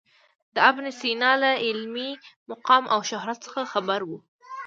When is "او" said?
2.93-2.99